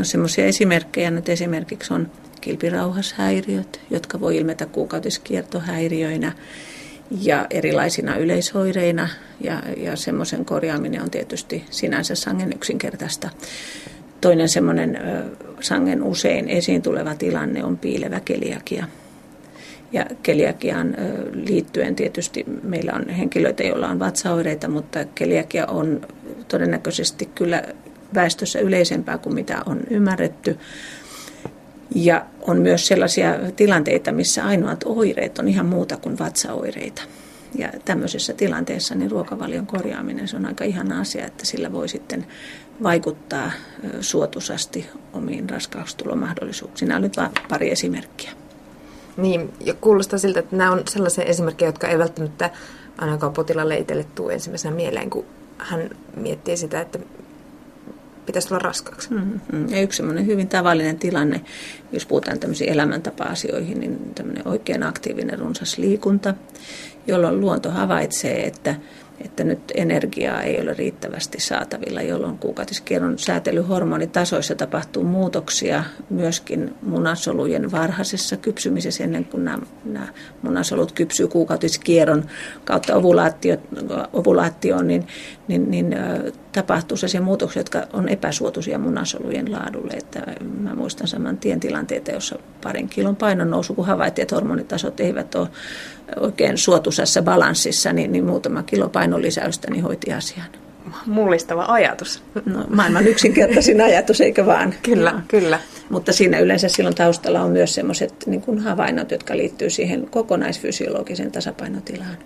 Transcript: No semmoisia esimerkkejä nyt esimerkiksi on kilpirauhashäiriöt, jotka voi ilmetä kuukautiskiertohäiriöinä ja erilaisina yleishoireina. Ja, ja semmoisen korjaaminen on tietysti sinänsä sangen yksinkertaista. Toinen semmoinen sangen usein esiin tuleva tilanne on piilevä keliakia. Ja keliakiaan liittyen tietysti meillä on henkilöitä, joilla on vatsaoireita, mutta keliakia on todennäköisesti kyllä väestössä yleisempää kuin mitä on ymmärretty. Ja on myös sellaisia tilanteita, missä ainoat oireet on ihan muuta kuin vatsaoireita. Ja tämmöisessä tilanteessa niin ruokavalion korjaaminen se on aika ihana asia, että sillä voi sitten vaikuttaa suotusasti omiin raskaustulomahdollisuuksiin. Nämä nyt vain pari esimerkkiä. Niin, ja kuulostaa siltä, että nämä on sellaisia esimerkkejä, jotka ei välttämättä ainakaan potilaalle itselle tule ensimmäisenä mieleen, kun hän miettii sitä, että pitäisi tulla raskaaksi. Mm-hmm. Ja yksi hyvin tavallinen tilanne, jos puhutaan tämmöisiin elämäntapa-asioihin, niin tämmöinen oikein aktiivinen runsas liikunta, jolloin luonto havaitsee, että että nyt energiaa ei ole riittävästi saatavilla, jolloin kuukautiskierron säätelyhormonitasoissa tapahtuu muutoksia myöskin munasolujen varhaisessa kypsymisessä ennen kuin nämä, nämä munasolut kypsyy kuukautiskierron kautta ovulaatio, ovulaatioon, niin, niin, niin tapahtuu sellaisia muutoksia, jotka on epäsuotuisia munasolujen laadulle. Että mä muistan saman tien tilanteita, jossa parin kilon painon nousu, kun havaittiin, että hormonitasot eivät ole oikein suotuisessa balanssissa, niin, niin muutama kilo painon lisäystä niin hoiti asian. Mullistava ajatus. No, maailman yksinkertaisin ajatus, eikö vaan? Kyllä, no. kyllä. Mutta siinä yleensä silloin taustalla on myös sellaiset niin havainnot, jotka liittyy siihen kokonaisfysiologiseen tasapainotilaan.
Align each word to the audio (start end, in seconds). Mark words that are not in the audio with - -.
No 0.00 0.04
semmoisia 0.04 0.44
esimerkkejä 0.44 1.10
nyt 1.10 1.28
esimerkiksi 1.28 1.94
on 1.94 2.10
kilpirauhashäiriöt, 2.40 3.80
jotka 3.90 4.20
voi 4.20 4.36
ilmetä 4.36 4.66
kuukautiskiertohäiriöinä 4.66 6.32
ja 7.22 7.46
erilaisina 7.50 8.16
yleishoireina. 8.16 9.08
Ja, 9.40 9.62
ja 9.76 9.96
semmoisen 9.96 10.44
korjaaminen 10.44 11.02
on 11.02 11.10
tietysti 11.10 11.64
sinänsä 11.70 12.14
sangen 12.14 12.52
yksinkertaista. 12.52 13.30
Toinen 14.20 14.48
semmoinen 14.48 14.98
sangen 15.60 16.02
usein 16.02 16.48
esiin 16.48 16.82
tuleva 16.82 17.14
tilanne 17.14 17.64
on 17.64 17.78
piilevä 17.78 18.20
keliakia. 18.20 18.86
Ja 19.92 20.06
keliakiaan 20.22 20.96
liittyen 21.32 21.96
tietysti 21.96 22.44
meillä 22.62 22.92
on 22.92 23.08
henkilöitä, 23.08 23.62
joilla 23.62 23.88
on 23.88 23.98
vatsaoireita, 23.98 24.68
mutta 24.68 25.04
keliakia 25.14 25.66
on 25.66 26.00
todennäköisesti 26.48 27.26
kyllä 27.34 27.62
väestössä 28.14 28.58
yleisempää 28.58 29.18
kuin 29.18 29.34
mitä 29.34 29.62
on 29.66 29.80
ymmärretty. 29.90 30.58
Ja 31.94 32.26
on 32.40 32.60
myös 32.60 32.86
sellaisia 32.86 33.38
tilanteita, 33.56 34.12
missä 34.12 34.44
ainoat 34.44 34.84
oireet 34.84 35.38
on 35.38 35.48
ihan 35.48 35.66
muuta 35.66 35.96
kuin 35.96 36.18
vatsaoireita. 36.18 37.02
Ja 37.54 37.68
tämmöisessä 37.84 38.32
tilanteessa 38.32 38.94
niin 38.94 39.10
ruokavalion 39.10 39.66
korjaaminen 39.66 40.28
se 40.28 40.36
on 40.36 40.46
aika 40.46 40.64
ihana 40.64 41.00
asia, 41.00 41.26
että 41.26 41.46
sillä 41.46 41.72
voi 41.72 41.88
sitten 41.88 42.26
vaikuttaa 42.82 43.52
suotusasti 44.00 44.86
omiin 45.12 45.50
raskaustulomahdollisuuksiin. 45.50 46.88
Nämä 46.88 47.00
nyt 47.00 47.16
vain 47.16 47.30
pari 47.48 47.70
esimerkkiä. 47.70 48.30
Niin, 49.16 49.52
ja 49.60 49.74
kuulostaa 49.74 50.18
siltä, 50.18 50.40
että 50.40 50.56
nämä 50.56 50.72
on 50.72 50.82
sellaisia 50.88 51.24
esimerkkejä, 51.24 51.68
jotka 51.68 51.88
ei 51.88 51.98
välttämättä 51.98 52.50
ainakaan 52.98 53.32
potilaalle 53.32 53.76
itselle 53.76 54.06
tule 54.14 54.32
ensimmäisenä 54.32 54.74
mieleen, 54.74 55.10
kun 55.10 55.24
hän 55.58 55.90
miettii 56.16 56.56
sitä, 56.56 56.80
että 56.80 56.98
pitäisi 58.30 58.48
tulla 58.48 58.58
raskaaksi. 58.58 59.10
Mm-hmm. 59.10 59.68
Ja 59.68 59.80
yksi 59.80 60.02
hyvin 60.26 60.48
tavallinen 60.48 60.98
tilanne, 60.98 61.40
jos 61.92 62.06
puhutaan 62.06 62.38
tämmöisiin 62.38 62.72
elämäntapa-asioihin, 62.72 63.80
niin 63.80 63.98
tämmöinen 64.14 64.48
oikein 64.48 64.82
aktiivinen 64.82 65.38
runsas 65.38 65.78
liikunta, 65.78 66.34
jolloin 67.10 67.40
luonto 67.40 67.70
havaitsee, 67.70 68.46
että 68.46 68.74
että 69.24 69.44
nyt 69.44 69.72
energiaa 69.74 70.42
ei 70.42 70.60
ole 70.60 70.74
riittävästi 70.74 71.40
saatavilla, 71.40 72.02
jolloin 72.02 72.38
kuukautiskierron 72.38 73.18
säätelyhormonitasoissa 73.18 74.54
tapahtuu 74.54 75.04
muutoksia 75.04 75.84
myöskin 76.10 76.74
munasolujen 76.82 77.72
varhaisessa 77.72 78.36
kypsymisessä 78.36 79.04
ennen 79.04 79.24
kuin 79.24 79.44
nämä, 79.44 79.58
nämä 79.84 80.08
munasolut 80.42 80.92
kypsyy 80.92 81.28
kuukautiskierron 81.28 82.24
kautta 82.64 82.94
ovulaatio, 82.94 83.56
ovulaatioon, 84.12 84.86
niin, 84.86 85.06
niin, 85.48 85.70
niin 85.70 85.96
tapahtuu 86.52 86.96
sellaisia 86.96 87.20
muutoksia, 87.20 87.60
jotka 87.60 87.86
on 87.92 88.08
epäsuotuisia 88.08 88.78
munasolujen 88.78 89.52
laadulle. 89.52 89.92
Että 89.92 90.22
mä 90.60 90.74
muistan 90.74 91.08
saman 91.08 91.38
tien 91.38 91.60
tilanteita, 91.60 92.10
jossa 92.10 92.38
parin 92.62 92.88
kilon 92.88 93.16
painon 93.16 93.50
nousu, 93.50 93.74
kun 93.74 93.86
havaittiin, 93.86 94.22
että 94.22 94.34
hormonitasot 94.34 95.00
eivät 95.00 95.34
ole 95.34 95.48
oikein 96.16 96.58
suotuisessa 96.58 97.22
balanssissa, 97.22 97.92
niin, 97.92 98.12
niin 98.12 98.24
muutama 98.24 98.62
kilo 98.62 98.88
painon 98.88 99.22
lisäystä 99.22 99.70
niin 99.70 99.82
hoiti 99.82 100.12
asian. 100.12 100.46
Mullistava 101.06 101.64
ajatus. 101.68 102.22
No, 102.44 102.64
maailman 102.68 103.06
yksinkertaisin 103.06 103.80
ajatus, 103.90 104.20
eikö 104.20 104.46
vaan? 104.46 104.74
Kyllä, 104.82 105.12
no. 105.12 105.20
kyllä. 105.28 105.60
Mutta 105.90 106.12
siinä 106.12 106.38
yleensä 106.38 106.68
silloin 106.68 106.94
taustalla 106.94 107.42
on 107.42 107.50
myös 107.50 107.74
sellaiset 107.74 108.14
niin 108.26 108.58
havainnot, 108.58 109.10
jotka 109.10 109.36
liittyy 109.36 109.70
siihen 109.70 110.08
kokonaisfysiologiseen 110.10 111.32
tasapainotilaan. 111.32 112.16